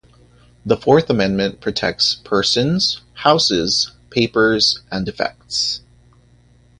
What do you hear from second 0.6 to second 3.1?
The Fourth Amendment protects "persons,